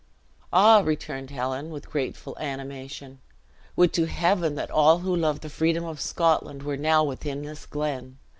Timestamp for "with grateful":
1.69-2.35